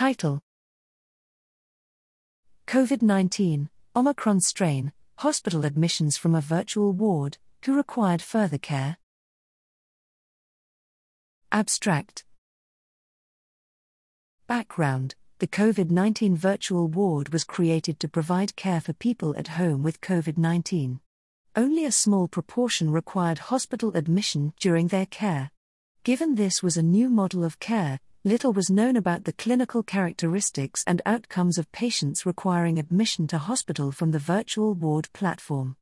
Title 0.00 0.40
COVID 2.66 3.02
19, 3.02 3.68
Omicron 3.94 4.40
strain, 4.40 4.92
hospital 5.18 5.66
admissions 5.66 6.16
from 6.16 6.34
a 6.34 6.40
virtual 6.40 6.94
ward, 6.94 7.36
who 7.66 7.76
required 7.76 8.22
further 8.22 8.56
care. 8.56 8.96
Abstract 11.52 12.24
Background 14.46 15.16
The 15.38 15.46
COVID 15.46 15.90
19 15.90 16.34
virtual 16.34 16.88
ward 16.88 17.28
was 17.28 17.44
created 17.44 18.00
to 18.00 18.08
provide 18.08 18.56
care 18.56 18.80
for 18.80 18.94
people 18.94 19.36
at 19.36 19.48
home 19.48 19.82
with 19.82 20.00
COVID 20.00 20.38
19. 20.38 21.00
Only 21.54 21.84
a 21.84 21.92
small 21.92 22.26
proportion 22.26 22.90
required 22.90 23.50
hospital 23.52 23.94
admission 23.94 24.54
during 24.58 24.86
their 24.86 25.04
care. 25.04 25.50
Given 26.04 26.36
this 26.36 26.62
was 26.62 26.78
a 26.78 26.82
new 26.82 27.10
model 27.10 27.44
of 27.44 27.60
care, 27.60 28.00
little 28.24 28.52
was 28.52 28.70
known 28.70 28.96
about 28.96 29.24
the 29.24 29.32
clinical 29.32 29.82
characteristics 29.82 30.84
and 30.86 31.00
outcomes 31.06 31.58
of 31.58 31.72
patients 31.72 32.26
requiring 32.26 32.78
admission 32.78 33.26
to 33.26 33.38
hospital 33.38 33.90
from 33.90 34.10
the 34.10 34.18
virtual 34.18 34.74
ward 34.74 35.08
platform. 35.12 35.76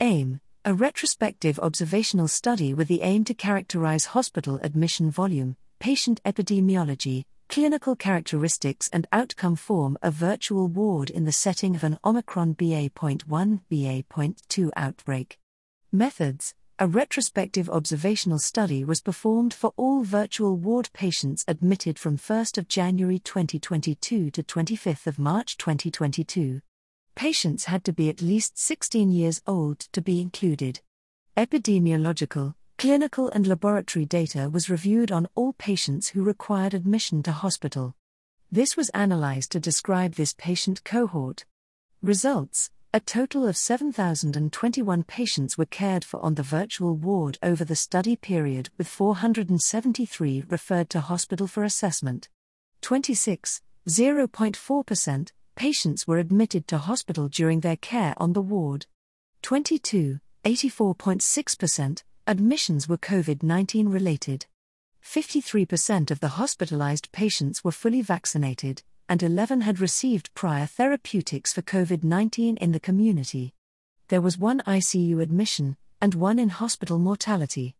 AIM 0.00 0.40
a 0.62 0.74
retrospective 0.74 1.58
observational 1.60 2.28
study 2.28 2.74
with 2.74 2.86
the 2.86 3.00
aim 3.00 3.24
to 3.24 3.32
characterize 3.32 4.04
hospital 4.04 4.60
admission 4.62 5.10
volume, 5.10 5.56
patient 5.78 6.20
epidemiology, 6.22 7.24
clinical 7.48 7.96
characteristics, 7.96 8.90
and 8.92 9.06
outcome 9.10 9.56
form 9.56 9.96
a 10.02 10.10
virtual 10.10 10.68
ward 10.68 11.08
in 11.08 11.24
the 11.24 11.32
setting 11.32 11.74
of 11.74 11.82
an 11.82 11.98
Omicron 12.04 12.52
BA.1 12.52 13.60
BA.2 13.70 14.70
outbreak. 14.76 15.38
Methods 15.90 16.54
a 16.82 16.86
retrospective 16.86 17.68
observational 17.68 18.38
study 18.38 18.82
was 18.84 19.02
performed 19.02 19.52
for 19.52 19.70
all 19.76 20.02
virtual 20.02 20.56
ward 20.56 20.88
patients 20.94 21.44
admitted 21.46 21.98
from 21.98 22.16
1 22.16 22.46
January 22.68 23.18
2022 23.18 24.30
to 24.30 24.42
25 24.42 25.18
March 25.18 25.58
2022. 25.58 26.62
Patients 27.14 27.66
had 27.66 27.84
to 27.84 27.92
be 27.92 28.08
at 28.08 28.22
least 28.22 28.58
16 28.58 29.12
years 29.12 29.42
old 29.46 29.80
to 29.92 30.00
be 30.00 30.22
included. 30.22 30.80
Epidemiological, 31.36 32.54
clinical, 32.78 33.28
and 33.28 33.46
laboratory 33.46 34.06
data 34.06 34.48
was 34.48 34.70
reviewed 34.70 35.12
on 35.12 35.28
all 35.34 35.52
patients 35.52 36.08
who 36.08 36.24
required 36.24 36.72
admission 36.72 37.22
to 37.22 37.32
hospital. 37.32 37.94
This 38.50 38.74
was 38.74 38.88
analyzed 38.94 39.52
to 39.52 39.60
describe 39.60 40.14
this 40.14 40.32
patient 40.32 40.82
cohort. 40.82 41.44
Results 42.00 42.70
a 42.92 42.98
total 42.98 43.46
of 43.46 43.56
7,021 43.56 45.04
patients 45.04 45.56
were 45.56 45.64
cared 45.64 46.04
for 46.04 46.18
on 46.24 46.34
the 46.34 46.42
virtual 46.42 46.96
ward 46.96 47.38
over 47.40 47.64
the 47.64 47.76
study 47.76 48.16
period, 48.16 48.68
with 48.76 48.88
473 48.88 50.44
referred 50.48 50.90
to 50.90 51.00
hospital 51.00 51.46
for 51.46 51.62
assessment. 51.62 52.28
26, 52.80 53.62
0.4%, 53.88 55.32
patients 55.54 56.08
were 56.08 56.18
admitted 56.18 56.66
to 56.66 56.78
hospital 56.78 57.28
during 57.28 57.60
their 57.60 57.76
care 57.76 58.14
on 58.16 58.32
the 58.32 58.42
ward. 58.42 58.86
22, 59.42 60.18
84.6%, 60.44 62.02
admissions 62.26 62.88
were 62.88 62.98
COVID 62.98 63.44
19 63.44 63.88
related. 63.88 64.46
53% 65.04 66.10
of 66.10 66.18
the 66.18 66.28
hospitalized 66.28 67.12
patients 67.12 67.62
were 67.62 67.70
fully 67.70 68.02
vaccinated, 68.02 68.82
and 69.10 69.24
11 69.24 69.62
had 69.62 69.80
received 69.80 70.32
prior 70.34 70.66
therapeutics 70.66 71.52
for 71.52 71.62
COVID 71.62 72.04
19 72.04 72.56
in 72.58 72.70
the 72.70 72.78
community. 72.78 73.52
There 74.06 74.20
was 74.20 74.38
one 74.38 74.60
ICU 74.68 75.20
admission, 75.20 75.76
and 76.00 76.14
one 76.14 76.38
in 76.38 76.48
hospital 76.48 76.96
mortality. 77.00 77.74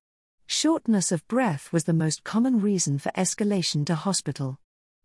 Shortness 0.48 1.12
of 1.12 1.26
breath 1.28 1.72
was 1.72 1.84
the 1.84 1.92
most 1.92 2.24
common 2.24 2.60
reason 2.60 2.98
for 2.98 3.12
escalation 3.12 3.86
to 3.86 3.94
hospital. 3.94 4.58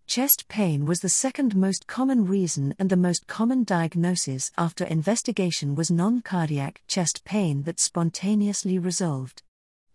Chest 0.07 0.47
pain 0.47 0.85
was 0.85 1.01
the 1.01 1.09
second 1.09 1.55
most 1.55 1.85
common 1.85 2.25
reason 2.25 2.73
and 2.79 2.89
the 2.89 2.97
most 2.97 3.27
common 3.27 3.63
diagnosis 3.63 4.51
after 4.57 4.83
investigation 4.83 5.75
was 5.75 5.91
non 5.91 6.23
cardiac 6.23 6.81
chest 6.87 7.23
pain 7.23 7.61
that 7.63 7.79
spontaneously 7.79 8.79
resolved. 8.79 9.43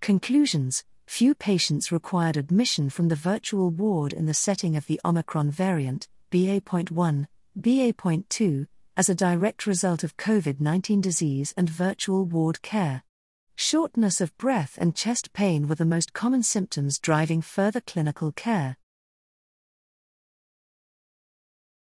Conclusions 0.00 0.84
Few 1.10 1.34
patients 1.34 1.90
required 1.90 2.36
admission 2.36 2.88
from 2.88 3.08
the 3.08 3.16
virtual 3.16 3.70
ward 3.70 4.12
in 4.12 4.26
the 4.26 4.32
setting 4.32 4.76
of 4.76 4.86
the 4.86 5.00
Omicron 5.04 5.50
variant, 5.50 6.06
BA.1, 6.30 7.26
BA.2, 7.56 8.66
as 8.96 9.08
a 9.08 9.14
direct 9.14 9.66
result 9.66 10.04
of 10.04 10.16
COVID 10.16 10.60
19 10.60 11.00
disease 11.00 11.52
and 11.56 11.68
virtual 11.68 12.24
ward 12.24 12.62
care. 12.62 13.02
Shortness 13.56 14.20
of 14.20 14.36
breath 14.38 14.78
and 14.80 14.94
chest 14.94 15.32
pain 15.32 15.68
were 15.68 15.74
the 15.74 15.84
most 15.84 16.12
common 16.12 16.42
symptoms 16.42 16.98
driving 16.98 17.42
further 17.42 17.80
clinical 17.80 18.32
care. 18.32 18.76